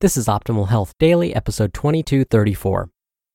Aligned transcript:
This 0.00 0.16
is 0.16 0.28
Optimal 0.28 0.68
Health 0.68 0.94
Daily, 1.00 1.34
episode 1.34 1.74
2234. 1.74 2.88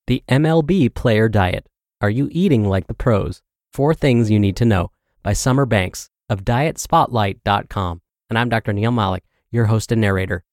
The 0.08 0.23
MLB 0.30 0.94
Player 0.94 1.28
Diet. 1.28 1.67
Are 2.00 2.09
you 2.09 2.30
eating 2.31 2.69
like 2.69 2.88
the 2.88 2.94
pros? 2.94 3.42
Four 3.73 3.94
things 3.94 4.31
you 4.31 4.39
need 4.39 4.56
to 4.56 4.64
know 4.64 4.89
by 5.23 5.34
Summer 5.34 5.66
Banks 5.66 6.09
of 6.30 6.45
DietSpotlight.com. 6.45 8.02
And 8.30 8.39
I'm 8.39 8.47
Dr. 8.47 8.72
Neal 8.72 8.91
Malik, 8.91 9.25
your 9.52 9.66
host 9.66 9.91
and 9.91 10.00
narrator. 10.00 10.45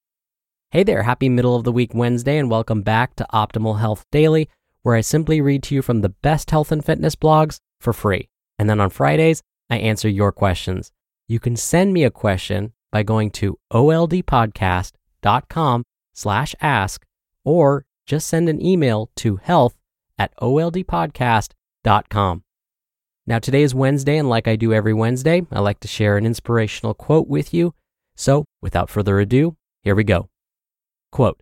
Hey 0.71 0.83
there, 0.83 1.03
happy 1.03 1.29
middle 1.29 1.55
of 1.55 1.63
the 1.63 1.71
week 1.71 1.95
Wednesday, 1.95 2.37
and 2.37 2.51
welcome 2.51 2.81
back 2.81 3.15
to 3.15 3.25
Optimal 3.31 3.79
Health 3.79 4.03
Daily, 4.11 4.49
where 4.81 4.95
I 4.95 5.01
simply 5.01 5.39
read 5.39 5.63
to 5.63 5.75
you 5.75 5.81
from 5.81 6.01
the 6.01 6.09
best 6.09 6.51
health 6.51 6.73
and 6.73 6.83
fitness 6.83 7.15
blogs 7.15 7.61
for 7.79 7.93
free. 7.93 8.27
And 8.59 8.69
then 8.69 8.81
on 8.81 8.89
Fridays, 8.89 9.41
I 9.69 9.77
answer 9.77 10.09
your 10.09 10.33
questions. 10.33 10.91
You 11.29 11.39
can 11.39 11.55
send 11.55 11.93
me 11.93 12.03
a 12.03 12.11
question 12.11 12.73
by 12.91 13.03
going 13.03 13.31
to 13.31 13.57
oldpodcast.com 13.71 15.83
slash 16.13 16.55
ask 16.61 17.05
or 17.43 17.85
just 18.05 18.27
send 18.27 18.49
an 18.49 18.63
email 18.63 19.09
to 19.15 19.37
health 19.37 19.75
at 20.17 20.35
oldpodcast.com. 20.37 22.43
Now, 23.27 23.39
today 23.39 23.61
is 23.61 23.75
Wednesday, 23.75 24.17
and 24.17 24.27
like 24.27 24.47
I 24.47 24.55
do 24.55 24.73
every 24.73 24.93
Wednesday, 24.93 25.45
I 25.51 25.59
like 25.59 25.79
to 25.81 25.87
share 25.87 26.17
an 26.17 26.25
inspirational 26.25 26.93
quote 26.93 27.27
with 27.27 27.53
you. 27.53 27.73
So, 28.15 28.45
without 28.61 28.89
further 28.89 29.19
ado, 29.19 29.55
here 29.83 29.95
we 29.95 30.03
go. 30.03 30.29
Quote 31.11 31.41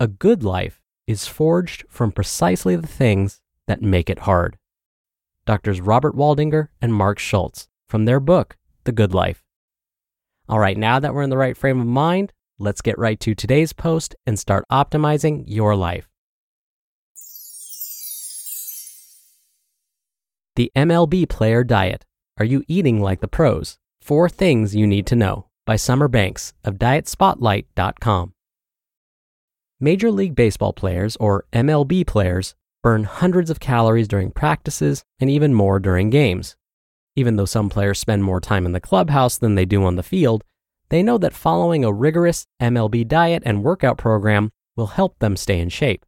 A 0.00 0.08
good 0.08 0.42
life 0.42 0.80
is 1.06 1.26
forged 1.26 1.84
from 1.88 2.12
precisely 2.12 2.76
the 2.76 2.86
things 2.86 3.40
that 3.66 3.82
make 3.82 4.10
it 4.10 4.20
hard. 4.20 4.58
Doctors 5.46 5.80
Robert 5.80 6.14
Waldinger 6.14 6.68
and 6.82 6.94
Marc 6.94 7.18
Schulz 7.18 7.68
from 7.88 8.04
their 8.04 8.20
book, 8.20 8.56
The 8.84 8.92
Good 8.92 9.14
Life. 9.14 9.42
All 10.48 10.58
right, 10.58 10.76
now 10.76 10.98
that 10.98 11.14
we're 11.14 11.22
in 11.22 11.30
the 11.30 11.38
right 11.38 11.56
frame 11.56 11.80
of 11.80 11.86
mind, 11.86 12.32
Let's 12.60 12.82
get 12.82 12.98
right 12.98 13.20
to 13.20 13.36
today's 13.36 13.72
post 13.72 14.16
and 14.26 14.36
start 14.36 14.64
optimizing 14.70 15.44
your 15.46 15.76
life. 15.76 16.08
The 20.56 20.72
MLB 20.74 21.28
Player 21.28 21.62
Diet. 21.62 22.04
Are 22.36 22.44
you 22.44 22.64
eating 22.66 23.00
like 23.00 23.20
the 23.20 23.28
pros? 23.28 23.78
Four 24.02 24.28
things 24.28 24.74
you 24.74 24.88
need 24.88 25.06
to 25.06 25.14
know 25.14 25.46
by 25.66 25.76
Summer 25.76 26.08
Banks 26.08 26.52
of 26.64 26.74
DietSpotlight.com. 26.74 28.32
Major 29.78 30.10
League 30.10 30.34
Baseball 30.34 30.72
players, 30.72 31.14
or 31.20 31.44
MLB 31.52 32.04
players, 32.04 32.56
burn 32.82 33.04
hundreds 33.04 33.50
of 33.50 33.60
calories 33.60 34.08
during 34.08 34.32
practices 34.32 35.04
and 35.20 35.30
even 35.30 35.54
more 35.54 35.78
during 35.78 36.10
games. 36.10 36.56
Even 37.14 37.36
though 37.36 37.44
some 37.44 37.68
players 37.68 38.00
spend 38.00 38.24
more 38.24 38.40
time 38.40 38.66
in 38.66 38.72
the 38.72 38.80
clubhouse 38.80 39.38
than 39.38 39.54
they 39.54 39.64
do 39.64 39.84
on 39.84 39.94
the 39.94 40.02
field, 40.02 40.42
they 40.90 41.02
know 41.02 41.18
that 41.18 41.34
following 41.34 41.84
a 41.84 41.92
rigorous 41.92 42.46
MLB 42.60 43.06
diet 43.06 43.42
and 43.44 43.62
workout 43.62 43.98
program 43.98 44.50
will 44.76 44.88
help 44.88 45.18
them 45.18 45.36
stay 45.36 45.60
in 45.60 45.68
shape. 45.68 46.04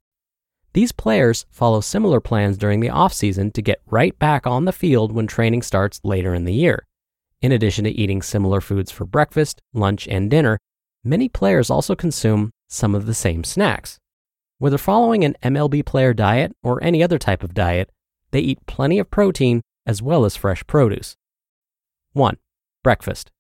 These 0.73 0.93
players 0.93 1.47
follow 1.51 1.81
similar 1.81 2.21
plans 2.21 2.57
during 2.57 2.81
the 2.81 2.89
offseason 2.89 3.53
to 3.55 3.63
get 3.63 3.83
right 3.87 4.17
back 4.19 4.47
on 4.47 4.65
the 4.65 4.73
field 4.73 5.13
when 5.13 5.27
training 5.27 5.63
starts 5.63 6.01
later 6.05 6.33
in 6.33 6.45
the 6.45 6.55
year. 6.55 6.87
In 7.43 7.53
addition 7.53 7.85
to 7.85 7.91
eating 7.91 8.23
similar 8.23 8.61
foods 8.61 8.91
for 8.91 9.05
breakfast, 9.05 9.61
lunch, 9.75 10.07
and 10.07 10.31
dinner, 10.31 10.59
many 11.03 11.29
players 11.29 11.71
also 11.71 11.97
consume 11.97 12.53
some 12.69 12.95
of 12.95 13.07
the 13.07 13.15
same 13.15 13.43
snacks. 13.43 13.99
Whether 14.59 14.79
following 14.79 15.25
an 15.25 15.37
MLB 15.43 15.85
player 15.85 16.15
diet 16.15 16.53
or 16.63 16.83
any 16.85 17.03
other 17.03 17.19
type 17.19 17.43
of 17.43 17.55
diet, 17.55 17.91
they 18.31 18.41
eat 18.41 18.67
plenty 18.67 18.99
of 18.99 19.11
protein 19.11 19.63
as 19.87 20.03
well 20.03 20.25
as 20.25 20.37
fresh 20.37 20.65
produce. 20.67 21.17
1. 22.13 22.37
Breakfast. 22.85 23.33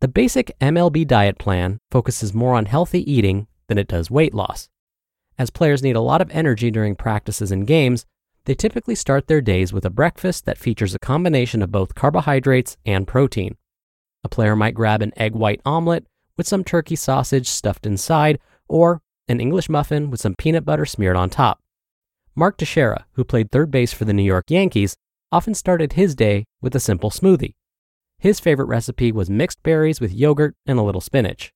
The 0.00 0.06
basic 0.06 0.56
MLB 0.60 1.08
diet 1.08 1.38
plan 1.38 1.80
focuses 1.90 2.32
more 2.32 2.54
on 2.54 2.66
healthy 2.66 3.10
eating 3.10 3.48
than 3.66 3.78
it 3.78 3.88
does 3.88 4.12
weight 4.12 4.32
loss. 4.32 4.68
As 5.36 5.50
players 5.50 5.82
need 5.82 5.96
a 5.96 6.00
lot 6.00 6.20
of 6.20 6.30
energy 6.30 6.70
during 6.70 6.94
practices 6.94 7.50
and 7.50 7.66
games, 7.66 8.06
they 8.44 8.54
typically 8.54 8.94
start 8.94 9.26
their 9.26 9.40
days 9.40 9.72
with 9.72 9.84
a 9.84 9.90
breakfast 9.90 10.44
that 10.44 10.56
features 10.56 10.94
a 10.94 11.00
combination 11.00 11.62
of 11.62 11.72
both 11.72 11.96
carbohydrates 11.96 12.76
and 12.86 13.08
protein. 13.08 13.56
A 14.22 14.28
player 14.28 14.54
might 14.54 14.74
grab 14.74 15.02
an 15.02 15.12
egg 15.16 15.34
white 15.34 15.60
omelet 15.64 16.06
with 16.36 16.46
some 16.46 16.62
turkey 16.62 16.94
sausage 16.94 17.48
stuffed 17.48 17.84
inside, 17.84 18.38
or 18.68 19.02
an 19.26 19.40
English 19.40 19.68
muffin 19.68 20.10
with 20.10 20.20
some 20.20 20.36
peanut 20.36 20.64
butter 20.64 20.86
smeared 20.86 21.16
on 21.16 21.28
top. 21.28 21.60
Mark 22.36 22.56
Teixeira, 22.56 23.04
who 23.14 23.24
played 23.24 23.50
third 23.50 23.72
base 23.72 23.92
for 23.92 24.04
the 24.04 24.12
New 24.12 24.22
York 24.22 24.48
Yankees, 24.48 24.96
often 25.32 25.54
started 25.54 25.94
his 25.94 26.14
day 26.14 26.44
with 26.62 26.76
a 26.76 26.80
simple 26.80 27.10
smoothie. 27.10 27.54
His 28.18 28.40
favorite 28.40 28.66
recipe 28.66 29.12
was 29.12 29.30
mixed 29.30 29.62
berries 29.62 30.00
with 30.00 30.12
yogurt 30.12 30.56
and 30.66 30.78
a 30.78 30.82
little 30.82 31.00
spinach. 31.00 31.52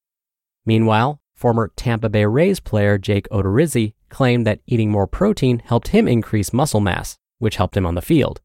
Meanwhile, 0.65 1.21
former 1.35 1.73
Tampa 1.75 2.09
Bay 2.09 2.25
Rays 2.25 2.61
player 2.61 2.99
Jake 2.99 3.29
Odorizzi 3.31 3.95
claimed 4.11 4.47
that 4.47 4.61
eating 4.67 4.91
more 4.91 5.09
protein 5.09 5.59
helped 5.65 5.89
him 5.89 6.07
increase 6.07 6.53
muscle 6.53 6.81
mass, 6.81 7.19
which 7.39 7.57
helped 7.57 7.77
him 7.77 7.85
on 7.85 7.97
the 7.97 8.03
field. 8.03 8.41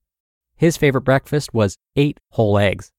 His 0.56 0.78
favorite 0.78 1.02
breakfast 1.02 1.54
was 1.54 1.78
eight 1.96 2.20
whole 2.32 2.58
eggs. 2.58 2.92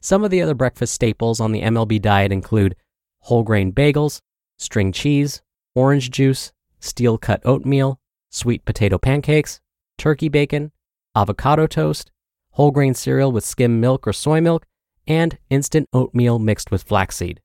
Some 0.00 0.24
of 0.24 0.30
the 0.30 0.40
other 0.40 0.54
breakfast 0.54 0.94
staples 0.94 1.40
on 1.40 1.52
the 1.52 1.60
MLB 1.60 2.00
diet 2.00 2.32
include 2.32 2.74
whole 3.20 3.42
grain 3.42 3.72
bagels, 3.72 4.22
string 4.56 4.92
cheese, 4.92 5.42
orange 5.74 6.10
juice, 6.10 6.52
steel 6.80 7.18
cut 7.18 7.42
oatmeal, 7.44 8.00
sweet 8.30 8.64
potato 8.64 8.96
pancakes, 8.96 9.60
turkey 9.98 10.30
bacon, 10.30 10.72
avocado 11.14 11.66
toast, 11.66 12.10
whole 12.58 12.72
grain 12.72 12.92
cereal 12.92 13.30
with 13.30 13.44
skim 13.44 13.80
milk 13.80 14.04
or 14.04 14.12
soy 14.12 14.40
milk, 14.40 14.66
and 15.06 15.38
instant 15.48 15.88
oatmeal 15.92 16.40
mixed 16.40 16.72
with 16.72 16.82
flaxseed. 16.82 17.40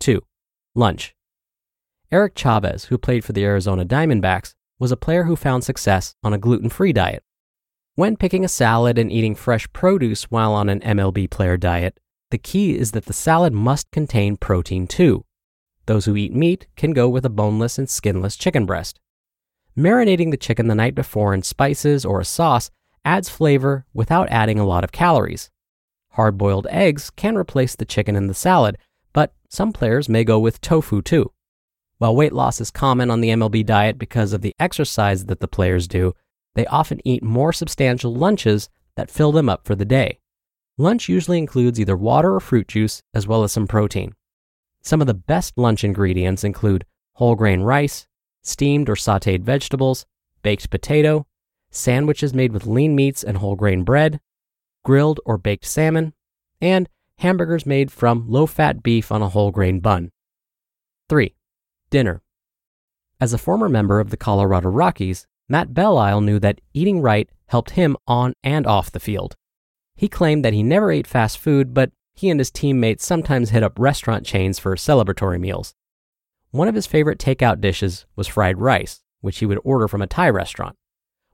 2. 0.00 0.22
Lunch. 0.74 1.14
Eric 2.10 2.34
Chavez, 2.34 2.86
who 2.86 2.96
played 2.96 3.26
for 3.26 3.34
the 3.34 3.44
Arizona 3.44 3.84
Diamondbacks, 3.84 4.54
was 4.78 4.90
a 4.90 4.96
player 4.96 5.24
who 5.24 5.36
found 5.36 5.64
success 5.64 6.14
on 6.24 6.32
a 6.32 6.38
gluten 6.38 6.70
free 6.70 6.94
diet. 6.94 7.22
When 7.94 8.16
picking 8.16 8.42
a 8.42 8.48
salad 8.48 8.96
and 8.96 9.12
eating 9.12 9.34
fresh 9.34 9.70
produce 9.74 10.30
while 10.30 10.54
on 10.54 10.70
an 10.70 10.80
MLB 10.80 11.30
player 11.30 11.58
diet, 11.58 12.00
the 12.30 12.38
key 12.38 12.74
is 12.74 12.92
that 12.92 13.04
the 13.04 13.12
salad 13.12 13.52
must 13.52 13.90
contain 13.90 14.38
protein 14.38 14.86
too. 14.86 15.26
Those 15.84 16.06
who 16.06 16.16
eat 16.16 16.34
meat 16.34 16.66
can 16.74 16.92
go 16.92 17.06
with 17.06 17.26
a 17.26 17.30
boneless 17.30 17.76
and 17.76 17.88
skinless 17.88 18.36
chicken 18.36 18.64
breast. 18.64 18.98
Marinating 19.76 20.30
the 20.30 20.38
chicken 20.38 20.68
the 20.68 20.74
night 20.74 20.94
before 20.94 21.34
in 21.34 21.42
spices 21.42 22.06
or 22.06 22.18
a 22.18 22.24
sauce 22.24 22.70
adds 23.06 23.30
flavor 23.30 23.86
without 23.94 24.28
adding 24.30 24.58
a 24.58 24.66
lot 24.66 24.84
of 24.84 24.92
calories. 24.92 25.48
Hard 26.10 26.36
boiled 26.36 26.66
eggs 26.68 27.08
can 27.10 27.36
replace 27.36 27.76
the 27.76 27.84
chicken 27.84 28.16
in 28.16 28.26
the 28.26 28.34
salad, 28.34 28.76
but 29.12 29.32
some 29.48 29.72
players 29.72 30.08
may 30.08 30.24
go 30.24 30.38
with 30.38 30.60
tofu 30.60 31.00
too. 31.00 31.32
While 31.98 32.16
weight 32.16 32.32
loss 32.32 32.60
is 32.60 32.70
common 32.70 33.10
on 33.10 33.20
the 33.20 33.30
MLB 33.30 33.64
diet 33.64 33.96
because 33.96 34.32
of 34.32 34.42
the 34.42 34.52
exercise 34.58 35.26
that 35.26 35.40
the 35.40 35.48
players 35.48 35.86
do, 35.86 36.14
they 36.54 36.66
often 36.66 37.00
eat 37.04 37.22
more 37.22 37.52
substantial 37.52 38.14
lunches 38.14 38.68
that 38.96 39.10
fill 39.10 39.30
them 39.30 39.48
up 39.48 39.64
for 39.64 39.74
the 39.74 39.84
day. 39.84 40.18
Lunch 40.76 41.08
usually 41.08 41.38
includes 41.38 41.80
either 41.80 41.96
water 41.96 42.34
or 42.34 42.40
fruit 42.40 42.68
juice, 42.68 43.02
as 43.14 43.26
well 43.26 43.44
as 43.44 43.52
some 43.52 43.66
protein. 43.66 44.14
Some 44.82 45.00
of 45.00 45.06
the 45.06 45.14
best 45.14 45.56
lunch 45.56 45.84
ingredients 45.84 46.44
include 46.44 46.84
whole 47.14 47.34
grain 47.34 47.60
rice, 47.62 48.06
steamed 48.42 48.88
or 48.88 48.94
sauteed 48.94 49.42
vegetables, 49.42 50.06
baked 50.42 50.70
potato, 50.70 51.26
sandwiches 51.76 52.34
made 52.34 52.52
with 52.52 52.66
lean 52.66 52.94
meats 52.94 53.22
and 53.22 53.38
whole 53.38 53.56
grain 53.56 53.84
bread, 53.84 54.20
grilled 54.84 55.20
or 55.24 55.38
baked 55.38 55.64
salmon, 55.64 56.12
and 56.60 56.88
hamburgers 57.18 57.66
made 57.66 57.90
from 57.90 58.28
low 58.28 58.46
fat 58.46 58.82
beef 58.82 59.10
on 59.12 59.22
a 59.22 59.28
whole 59.28 59.50
grain 59.50 59.80
bun. 59.80 60.10
3. 61.08 61.34
Dinner. 61.90 62.22
As 63.20 63.32
a 63.32 63.38
former 63.38 63.68
member 63.68 64.00
of 64.00 64.10
the 64.10 64.16
Colorado 64.16 64.68
Rockies, 64.68 65.26
Matt 65.48 65.72
Belisle 65.72 66.24
knew 66.24 66.38
that 66.40 66.60
eating 66.74 67.00
right 67.00 67.30
helped 67.46 67.70
him 67.70 67.96
on 68.06 68.32
and 68.42 68.66
off 68.66 68.90
the 68.90 69.00
field. 69.00 69.36
He 69.94 70.08
claimed 70.08 70.44
that 70.44 70.52
he 70.52 70.62
never 70.62 70.90
ate 70.90 71.06
fast 71.06 71.38
food, 71.38 71.72
but 71.72 71.92
he 72.14 72.28
and 72.28 72.40
his 72.40 72.50
teammates 72.50 73.06
sometimes 73.06 73.50
hit 73.50 73.62
up 73.62 73.78
restaurant 73.78 74.26
chains 74.26 74.58
for 74.58 74.74
celebratory 74.74 75.38
meals. 75.38 75.74
One 76.50 76.68
of 76.68 76.74
his 76.74 76.86
favorite 76.86 77.18
takeout 77.18 77.60
dishes 77.60 78.06
was 78.16 78.26
fried 78.26 78.58
rice, 78.58 79.02
which 79.20 79.38
he 79.38 79.46
would 79.46 79.60
order 79.64 79.88
from 79.88 80.02
a 80.02 80.06
Thai 80.06 80.30
restaurant. 80.30 80.76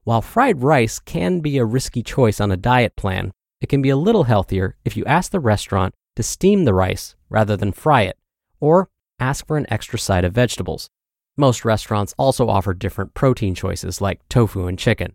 While 0.04 0.20
fried 0.20 0.62
rice 0.62 0.99
can 0.99 1.38
be 1.38 1.58
a 1.58 1.64
risky 1.64 2.02
choice 2.02 2.40
on 2.40 2.50
a 2.50 2.56
diet 2.56 2.96
plan, 2.96 3.31
it 3.60 3.69
can 3.69 3.82
be 3.82 3.90
a 3.90 3.96
little 3.96 4.25
healthier 4.25 4.75
if 4.84 4.96
you 4.96 5.04
ask 5.04 5.31
the 5.31 5.38
restaurant 5.38 5.94
to 6.16 6.25
steam 6.25 6.64
the 6.64 6.75
rice 6.75 7.14
rather 7.31 7.56
than 7.56 7.70
fry 7.70 8.02
it, 8.02 8.19
or 8.58 8.88
ask 9.20 9.46
for 9.46 9.56
an 9.56 9.66
extra 9.70 10.00
side 10.00 10.25
of 10.25 10.32
vegetables. 10.32 10.90
Most 11.37 11.64
restaurants 11.64 12.14
also 12.19 12.49
offer 12.49 12.75
different 12.75 13.14
protein 13.14 13.54
choices 13.54 14.00
like 14.00 14.28
tofu 14.28 14.66
and 14.66 14.76
chicken. 14.76 15.14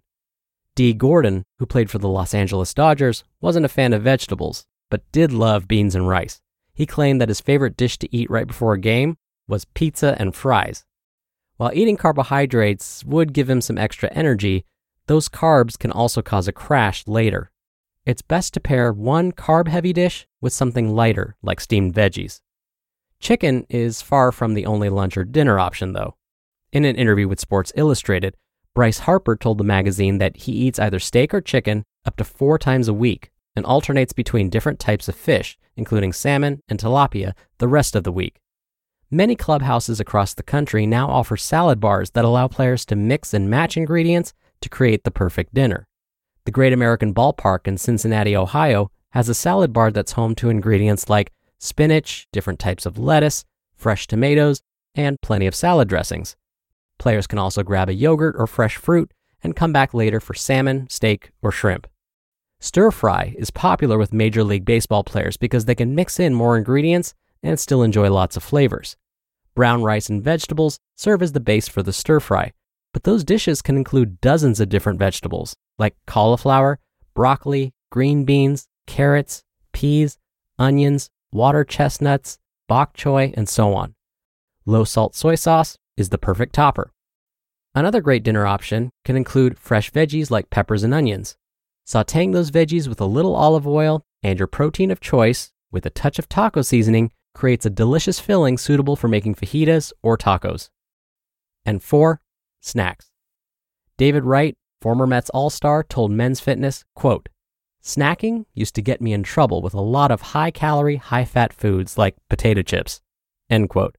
Dee 0.73 0.93
Gordon, 0.93 1.43
who 1.59 1.65
played 1.65 1.91
for 1.91 1.97
the 1.97 2.07
Los 2.07 2.33
Angeles 2.33 2.73
Dodgers, 2.73 3.25
wasn't 3.41 3.65
a 3.65 3.69
fan 3.69 3.91
of 3.91 4.03
vegetables, 4.03 4.63
but 4.89 5.11
did 5.11 5.33
love 5.33 5.67
beans 5.67 5.95
and 5.95 6.07
rice. 6.07 6.39
He 6.73 6.85
claimed 6.85 7.19
that 7.19 7.29
his 7.29 7.41
favorite 7.41 7.75
dish 7.75 7.97
to 7.97 8.15
eat 8.15 8.29
right 8.29 8.47
before 8.47 8.71
a 8.71 8.79
game 8.79 9.17
was 9.49 9.65
pizza 9.65 10.15
and 10.17 10.33
fries. 10.33 10.85
While 11.57 11.71
eating 11.73 11.97
carbohydrates 11.97 13.03
would 13.03 13.33
give 13.33 13.49
him 13.49 13.59
some 13.59 13.77
extra 13.77 14.09
energy, 14.13 14.63
those 15.07 15.29
carbs 15.29 15.77
can 15.77 15.91
also 15.91 16.21
cause 16.21 16.47
a 16.47 16.53
crash 16.53 17.07
later. 17.07 17.51
It's 18.05 18.21
best 18.21 18.53
to 18.53 18.59
pair 18.59 18.93
one 18.93 19.31
carb 19.31 19.67
heavy 19.67 19.91
dish 19.91 20.27
with 20.39 20.53
something 20.53 20.93
lighter, 20.95 21.35
like 21.41 21.59
steamed 21.59 21.93
veggies. 21.93 22.41
Chicken 23.19 23.65
is 23.69 24.01
far 24.01 24.31
from 24.31 24.53
the 24.53 24.65
only 24.65 24.89
lunch 24.89 25.17
or 25.17 25.23
dinner 25.23 25.59
option, 25.59 25.93
though. 25.93 26.15
In 26.71 26.85
an 26.85 26.95
interview 26.95 27.27
with 27.27 27.39
Sports 27.39 27.73
Illustrated, 27.75 28.35
Bryce 28.75 28.99
Harper 28.99 29.35
told 29.35 29.57
the 29.57 29.63
magazine 29.63 30.19
that 30.19 30.37
he 30.37 30.51
eats 30.51 30.77
either 30.77 30.99
steak 30.99 31.33
or 31.33 31.41
chicken 31.41 31.83
up 32.05 32.15
to 32.17 32.23
four 32.23 32.59
times 32.59 32.87
a 32.87 32.93
week 32.93 33.31
and 33.55 33.65
alternates 33.65 34.13
between 34.13 34.49
different 34.49 34.79
types 34.79 35.07
of 35.07 35.15
fish, 35.15 35.57
including 35.75 36.13
salmon 36.13 36.61
and 36.69 36.79
tilapia, 36.79 37.33
the 37.57 37.67
rest 37.67 37.95
of 37.95 38.03
the 38.03 38.11
week. 38.11 38.39
Many 39.09 39.35
clubhouses 39.35 39.99
across 39.99 40.33
the 40.33 40.43
country 40.43 40.85
now 40.85 41.09
offer 41.09 41.37
salad 41.37 41.79
bars 41.79 42.11
that 42.11 42.25
allow 42.25 42.47
players 42.47 42.85
to 42.85 42.95
mix 42.95 43.33
and 43.33 43.49
match 43.49 43.77
ingredients 43.77 44.33
to 44.61 44.69
create 44.69 45.03
the 45.03 45.11
perfect 45.11 45.53
dinner. 45.53 45.87
The 46.45 46.51
Great 46.51 46.73
American 46.73 47.13
Ballpark 47.13 47.67
in 47.67 47.77
Cincinnati, 47.77 48.35
Ohio, 48.35 48.89
has 49.11 49.29
a 49.29 49.33
salad 49.33 49.73
bar 49.73 49.91
that's 49.91 50.13
home 50.13 50.35
to 50.35 50.49
ingredients 50.49 51.09
like 51.09 51.31
spinach, 51.59 52.27
different 52.31 52.59
types 52.59 52.85
of 52.85 52.97
lettuce, 52.97 53.43
fresh 53.75 54.07
tomatoes, 54.07 54.61
and 54.95 55.19
plenty 55.21 55.47
of 55.47 55.55
salad 55.55 55.87
dressings. 55.87 56.35
Players 56.97 57.27
can 57.27 57.39
also 57.39 57.63
grab 57.63 57.89
a 57.89 57.93
yogurt 57.93 58.35
or 58.37 58.47
fresh 58.47 58.77
fruit 58.77 59.11
and 59.43 59.55
come 59.55 59.71
back 59.71 59.93
later 59.93 60.19
for 60.19 60.33
salmon, 60.33 60.87
steak, 60.89 61.31
or 61.41 61.51
shrimp. 61.51 61.87
Stir 62.59 62.89
fry 62.89 63.35
is 63.37 63.51
popular 63.51 63.97
with 63.97 64.13
Major 64.13 64.43
League 64.43 64.65
Baseball 64.65 65.03
players 65.03 65.37
because 65.37 65.65
they 65.65 65.75
can 65.75 65.93
mix 65.93 66.19
in 66.19 66.33
more 66.33 66.57
ingredients 66.57 67.13
and 67.43 67.59
still 67.59 67.83
enjoy 67.83 68.09
lots 68.09 68.35
of 68.35 68.43
flavors. 68.43 68.97
Brown 69.53 69.83
rice 69.83 70.09
and 70.09 70.23
vegetables 70.23 70.79
serve 70.95 71.21
as 71.21 71.33
the 71.33 71.39
base 71.39 71.67
for 71.67 71.83
the 71.83 71.93
stir 71.93 72.19
fry, 72.19 72.53
but 72.97 73.03
those 73.03 73.23
dishes 73.23 73.61
can 73.61 73.77
include 73.77 74.19
dozens 74.21 74.59
of 74.59 74.69
different 74.69 74.97
vegetables 74.97 75.55
like 75.77 75.95
cauliflower, 76.07 76.79
broccoli, 77.13 77.71
green 77.91 78.25
beans, 78.25 78.65
carrots, 78.87 79.43
peas, 79.71 80.17
onions, 80.57 81.07
water 81.31 81.63
chestnuts, 81.63 82.39
bok 82.67 82.97
choy, 82.97 83.31
and 83.37 83.47
so 83.47 83.75
on. 83.75 83.93
Low 84.65 84.83
salt 84.83 85.13
soy 85.13 85.35
sauce 85.35 85.77
is 85.95 86.09
the 86.09 86.17
perfect 86.17 86.55
topper. 86.55 86.91
Another 87.75 88.01
great 88.01 88.23
dinner 88.23 88.47
option 88.47 88.89
can 89.05 89.15
include 89.15 89.59
fresh 89.59 89.91
veggies 89.91 90.31
like 90.31 90.49
peppers 90.49 90.81
and 90.81 90.91
onions. 90.91 91.37
Sauteing 91.87 92.33
those 92.33 92.49
veggies 92.49 92.87
with 92.87 92.99
a 92.99 93.05
little 93.05 93.35
olive 93.35 93.67
oil 93.67 94.01
and 94.23 94.39
your 94.39 94.47
protein 94.47 94.89
of 94.89 94.99
choice 94.99 95.51
with 95.71 95.85
a 95.85 95.91
touch 95.91 96.17
of 96.17 96.27
taco 96.27 96.63
seasoning 96.63 97.11
creates 97.35 97.63
a 97.63 97.69
delicious 97.69 98.19
filling 98.19 98.57
suitable 98.57 98.95
for 98.95 99.07
making 99.07 99.35
fajitas 99.35 99.93
or 100.01 100.17
tacos. 100.17 100.69
And 101.63 101.83
four, 101.83 102.21
snacks. 102.61 103.11
David 103.97 104.23
Wright, 104.23 104.55
former 104.81 105.07
Mets 105.07 105.29
All-Star, 105.31 105.83
told 105.83 106.11
Men's 106.11 106.39
Fitness, 106.39 106.83
quote, 106.95 107.29
Snacking 107.83 108.45
used 108.53 108.75
to 108.75 108.81
get 108.81 109.01
me 109.01 109.13
in 109.13 109.23
trouble 109.23 109.61
with 109.61 109.73
a 109.73 109.81
lot 109.81 110.11
of 110.11 110.21
high 110.21 110.51
calorie, 110.51 110.97
high 110.97 111.25
fat 111.25 111.53
foods 111.53 111.97
like 111.97 112.15
potato 112.29 112.61
chips. 112.61 113.01
End 113.49 113.69
quote. 113.69 113.95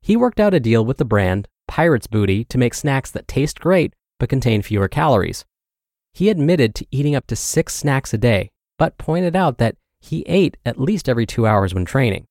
He 0.00 0.16
worked 0.16 0.38
out 0.38 0.54
a 0.54 0.60
deal 0.60 0.84
with 0.84 0.98
the 0.98 1.04
brand, 1.04 1.48
Pirate's 1.66 2.06
Booty, 2.06 2.44
to 2.44 2.58
make 2.58 2.72
snacks 2.72 3.10
that 3.10 3.28
taste 3.28 3.60
great 3.60 3.94
but 4.20 4.28
contain 4.28 4.62
fewer 4.62 4.86
calories. 4.86 5.44
He 6.12 6.28
admitted 6.28 6.76
to 6.76 6.86
eating 6.92 7.16
up 7.16 7.26
to 7.28 7.36
six 7.36 7.74
snacks 7.74 8.14
a 8.14 8.18
day, 8.18 8.50
but 8.78 8.98
pointed 8.98 9.34
out 9.34 9.58
that 9.58 9.76
he 10.00 10.22
ate 10.28 10.56
at 10.64 10.80
least 10.80 11.08
every 11.08 11.26
two 11.26 11.46
hours 11.46 11.74
when 11.74 11.84
training. 11.84 12.26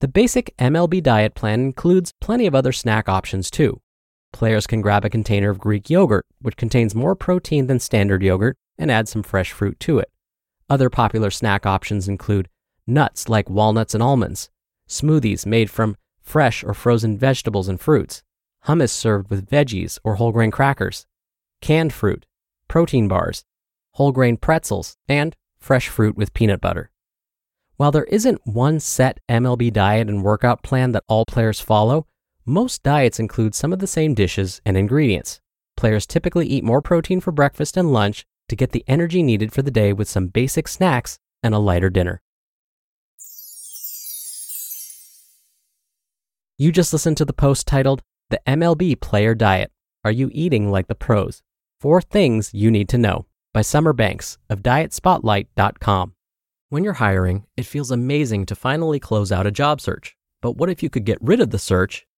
The 0.00 0.08
basic 0.08 0.54
MLB 0.58 1.02
diet 1.02 1.34
plan 1.34 1.60
includes 1.60 2.12
plenty 2.20 2.46
of 2.46 2.54
other 2.54 2.72
snack 2.72 3.08
options 3.08 3.50
too. 3.50 3.80
Players 4.34 4.66
can 4.66 4.80
grab 4.80 5.04
a 5.04 5.10
container 5.10 5.48
of 5.48 5.60
Greek 5.60 5.88
yogurt, 5.88 6.26
which 6.42 6.56
contains 6.56 6.92
more 6.92 7.14
protein 7.14 7.68
than 7.68 7.78
standard 7.78 8.20
yogurt, 8.20 8.56
and 8.76 8.90
add 8.90 9.08
some 9.08 9.22
fresh 9.22 9.52
fruit 9.52 9.78
to 9.78 10.00
it. 10.00 10.10
Other 10.68 10.90
popular 10.90 11.30
snack 11.30 11.64
options 11.64 12.08
include 12.08 12.48
nuts 12.84 13.28
like 13.28 13.48
walnuts 13.48 13.94
and 13.94 14.02
almonds, 14.02 14.50
smoothies 14.88 15.46
made 15.46 15.70
from 15.70 15.96
fresh 16.20 16.64
or 16.64 16.74
frozen 16.74 17.16
vegetables 17.16 17.68
and 17.68 17.80
fruits, 17.80 18.24
hummus 18.66 18.90
served 18.90 19.30
with 19.30 19.48
veggies 19.48 20.00
or 20.02 20.16
whole 20.16 20.32
grain 20.32 20.50
crackers, 20.50 21.06
canned 21.60 21.92
fruit, 21.92 22.26
protein 22.66 23.06
bars, 23.06 23.44
whole 23.92 24.10
grain 24.10 24.36
pretzels, 24.36 24.96
and 25.08 25.36
fresh 25.60 25.88
fruit 25.88 26.16
with 26.16 26.34
peanut 26.34 26.60
butter. 26.60 26.90
While 27.76 27.92
there 27.92 28.02
isn't 28.04 28.44
one 28.44 28.80
set 28.80 29.20
MLB 29.28 29.72
diet 29.72 30.08
and 30.08 30.24
workout 30.24 30.64
plan 30.64 30.90
that 30.90 31.04
all 31.06 31.24
players 31.24 31.60
follow, 31.60 32.08
most 32.46 32.82
diets 32.82 33.18
include 33.18 33.54
some 33.54 33.72
of 33.72 33.78
the 33.78 33.86
same 33.86 34.12
dishes 34.12 34.60
and 34.66 34.76
ingredients. 34.76 35.40
Players 35.76 36.06
typically 36.06 36.46
eat 36.46 36.62
more 36.62 36.82
protein 36.82 37.20
for 37.20 37.32
breakfast 37.32 37.76
and 37.76 37.92
lunch 37.92 38.26
to 38.50 38.56
get 38.56 38.72
the 38.72 38.84
energy 38.86 39.22
needed 39.22 39.52
for 39.52 39.62
the 39.62 39.70
day 39.70 39.92
with 39.94 40.08
some 40.08 40.26
basic 40.26 40.68
snacks 40.68 41.18
and 41.42 41.54
a 41.54 41.58
lighter 41.58 41.88
dinner. 41.88 42.20
You 46.58 46.70
just 46.70 46.92
listened 46.92 47.16
to 47.16 47.24
the 47.24 47.32
post 47.32 47.66
titled, 47.66 48.02
The 48.30 48.40
MLB 48.46 49.00
Player 49.00 49.34
Diet 49.34 49.72
Are 50.04 50.12
You 50.12 50.30
Eating 50.32 50.70
Like 50.70 50.86
the 50.86 50.94
Pros? 50.94 51.42
Four 51.80 52.02
Things 52.02 52.52
You 52.52 52.70
Need 52.70 52.88
to 52.90 52.98
Know 52.98 53.26
by 53.52 53.62
Summer 53.62 53.92
Banks 53.92 54.38
of 54.50 54.62
DietSpotlight.com. 54.62 56.14
When 56.68 56.84
you're 56.84 56.94
hiring, 56.94 57.46
it 57.56 57.66
feels 57.66 57.90
amazing 57.90 58.46
to 58.46 58.54
finally 58.54 59.00
close 59.00 59.32
out 59.32 59.46
a 59.46 59.50
job 59.50 59.80
search. 59.80 60.16
But 60.42 60.56
what 60.56 60.68
if 60.68 60.82
you 60.82 60.90
could 60.90 61.04
get 61.04 61.18
rid 61.20 61.40
of 61.40 61.50
the 61.50 61.58
search 61.58 62.06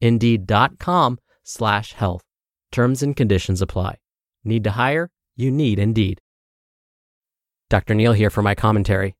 Indeed.com 0.00 1.18
slash 1.42 1.92
health. 1.92 2.22
Terms 2.72 3.02
and 3.02 3.16
conditions 3.16 3.60
apply. 3.60 3.96
Need 4.44 4.64
to 4.64 4.70
hire? 4.72 5.10
You 5.36 5.50
need 5.50 5.78
Indeed. 5.78 6.20
Dr. 7.68 7.94
Neal 7.94 8.12
here 8.12 8.30
for 8.30 8.42
my 8.42 8.54
commentary. 8.54 9.14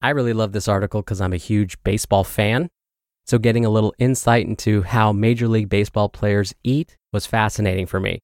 I 0.00 0.10
really 0.10 0.32
love 0.32 0.52
this 0.52 0.68
article 0.68 1.02
because 1.02 1.20
I'm 1.20 1.32
a 1.32 1.38
huge 1.38 1.82
baseball 1.82 2.24
fan. 2.24 2.70
So, 3.26 3.38
getting 3.38 3.64
a 3.64 3.70
little 3.70 3.94
insight 3.98 4.46
into 4.46 4.82
how 4.82 5.12
Major 5.12 5.48
League 5.48 5.68
Baseball 5.68 6.08
players 6.08 6.54
eat 6.64 6.96
was 7.12 7.26
fascinating 7.26 7.86
for 7.86 8.00
me. 8.00 8.20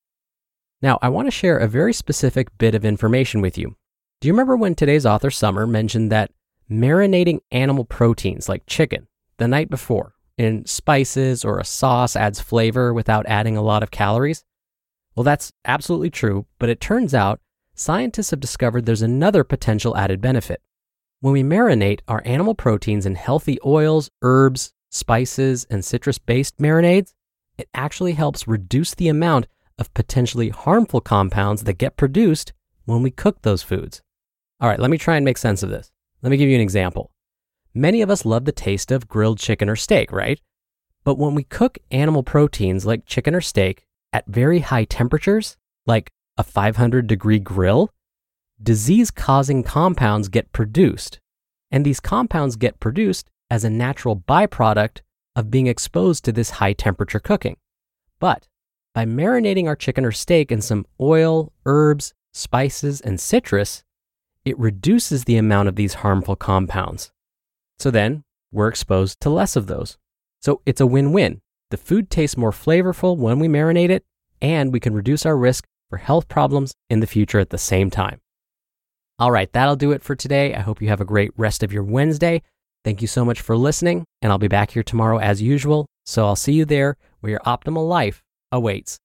Now, 0.80 0.98
I 1.02 1.08
want 1.08 1.26
to 1.26 1.32
share 1.32 1.58
a 1.58 1.68
very 1.68 1.92
specific 1.92 2.48
bit 2.58 2.74
of 2.74 2.84
information 2.84 3.40
with 3.40 3.58
you. 3.58 3.76
Do 4.20 4.28
you 4.28 4.32
remember 4.32 4.56
when 4.56 4.74
today's 4.74 5.04
author, 5.04 5.30
Summer, 5.30 5.66
mentioned 5.66 6.10
that 6.10 6.30
marinating 6.70 7.40
animal 7.50 7.84
proteins 7.84 8.48
like 8.48 8.62
chicken 8.66 9.06
the 9.36 9.48
night 9.48 9.68
before 9.68 10.13
in 10.36 10.66
spices 10.66 11.44
or 11.44 11.58
a 11.58 11.64
sauce 11.64 12.16
adds 12.16 12.40
flavor 12.40 12.92
without 12.92 13.26
adding 13.26 13.56
a 13.56 13.62
lot 13.62 13.82
of 13.82 13.90
calories? 13.90 14.44
Well, 15.14 15.24
that's 15.24 15.52
absolutely 15.64 16.10
true, 16.10 16.46
but 16.58 16.68
it 16.68 16.80
turns 16.80 17.14
out 17.14 17.40
scientists 17.74 18.30
have 18.30 18.40
discovered 18.40 18.84
there's 18.84 19.02
another 19.02 19.44
potential 19.44 19.96
added 19.96 20.20
benefit. 20.20 20.60
When 21.20 21.32
we 21.32 21.42
marinate 21.42 22.00
our 22.08 22.22
animal 22.24 22.54
proteins 22.54 23.06
in 23.06 23.14
healthy 23.14 23.58
oils, 23.64 24.10
herbs, 24.22 24.72
spices, 24.90 25.66
and 25.70 25.84
citrus 25.84 26.18
based 26.18 26.58
marinades, 26.58 27.14
it 27.56 27.68
actually 27.72 28.12
helps 28.12 28.48
reduce 28.48 28.94
the 28.94 29.08
amount 29.08 29.46
of 29.78 29.94
potentially 29.94 30.50
harmful 30.50 31.00
compounds 31.00 31.64
that 31.64 31.78
get 31.78 31.96
produced 31.96 32.52
when 32.84 33.02
we 33.02 33.10
cook 33.10 33.42
those 33.42 33.62
foods. 33.62 34.02
All 34.60 34.68
right, 34.68 34.78
let 34.78 34.90
me 34.90 34.98
try 34.98 35.16
and 35.16 35.24
make 35.24 35.38
sense 35.38 35.62
of 35.62 35.70
this. 35.70 35.90
Let 36.22 36.30
me 36.30 36.36
give 36.36 36.48
you 36.48 36.54
an 36.54 36.60
example. 36.60 37.10
Many 37.74 38.02
of 38.02 38.10
us 38.10 38.24
love 38.24 38.44
the 38.44 38.52
taste 38.52 38.92
of 38.92 39.08
grilled 39.08 39.38
chicken 39.38 39.68
or 39.68 39.74
steak, 39.74 40.12
right? 40.12 40.40
But 41.02 41.18
when 41.18 41.34
we 41.34 41.42
cook 41.42 41.78
animal 41.90 42.22
proteins 42.22 42.86
like 42.86 43.04
chicken 43.04 43.34
or 43.34 43.40
steak 43.40 43.84
at 44.12 44.26
very 44.26 44.60
high 44.60 44.84
temperatures, 44.84 45.56
like 45.84 46.10
a 46.38 46.44
500 46.44 47.06
degree 47.06 47.40
grill, 47.40 47.90
disease 48.62 49.10
causing 49.10 49.64
compounds 49.64 50.28
get 50.28 50.52
produced. 50.52 51.18
And 51.70 51.84
these 51.84 51.98
compounds 51.98 52.54
get 52.54 52.78
produced 52.78 53.28
as 53.50 53.64
a 53.64 53.70
natural 53.70 54.16
byproduct 54.16 55.00
of 55.34 55.50
being 55.50 55.66
exposed 55.66 56.24
to 56.24 56.32
this 56.32 56.50
high 56.50 56.72
temperature 56.74 57.18
cooking. 57.18 57.56
But 58.20 58.46
by 58.94 59.04
marinating 59.04 59.66
our 59.66 59.74
chicken 59.74 60.04
or 60.04 60.12
steak 60.12 60.52
in 60.52 60.62
some 60.62 60.86
oil, 61.00 61.52
herbs, 61.66 62.14
spices, 62.32 63.00
and 63.00 63.20
citrus, 63.20 63.82
it 64.44 64.56
reduces 64.58 65.24
the 65.24 65.36
amount 65.36 65.68
of 65.68 65.74
these 65.74 65.94
harmful 65.94 66.36
compounds. 66.36 67.10
So 67.78 67.90
then 67.90 68.24
we're 68.52 68.68
exposed 68.68 69.20
to 69.20 69.30
less 69.30 69.56
of 69.56 69.66
those. 69.66 69.96
So 70.40 70.60
it's 70.66 70.80
a 70.80 70.86
win 70.86 71.12
win. 71.12 71.40
The 71.70 71.76
food 71.76 72.10
tastes 72.10 72.36
more 72.36 72.52
flavorful 72.52 73.16
when 73.16 73.38
we 73.38 73.48
marinate 73.48 73.90
it, 73.90 74.04
and 74.40 74.72
we 74.72 74.80
can 74.80 74.94
reduce 74.94 75.26
our 75.26 75.36
risk 75.36 75.66
for 75.90 75.96
health 75.96 76.28
problems 76.28 76.74
in 76.88 77.00
the 77.00 77.06
future 77.06 77.40
at 77.40 77.50
the 77.50 77.58
same 77.58 77.90
time. 77.90 78.20
All 79.18 79.30
right, 79.30 79.52
that'll 79.52 79.76
do 79.76 79.92
it 79.92 80.02
for 80.02 80.14
today. 80.14 80.54
I 80.54 80.60
hope 80.60 80.82
you 80.82 80.88
have 80.88 81.00
a 81.00 81.04
great 81.04 81.30
rest 81.36 81.62
of 81.62 81.72
your 81.72 81.84
Wednesday. 81.84 82.42
Thank 82.84 83.00
you 83.00 83.08
so 83.08 83.24
much 83.24 83.40
for 83.40 83.56
listening, 83.56 84.04
and 84.20 84.30
I'll 84.30 84.38
be 84.38 84.48
back 84.48 84.72
here 84.72 84.82
tomorrow 84.82 85.18
as 85.18 85.40
usual. 85.40 85.86
So 86.04 86.26
I'll 86.26 86.36
see 86.36 86.52
you 86.52 86.64
there 86.64 86.96
where 87.20 87.30
your 87.30 87.40
optimal 87.40 87.88
life 87.88 88.22
awaits. 88.52 88.98